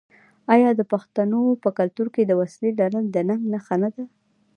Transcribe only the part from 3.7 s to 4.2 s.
نه ده؟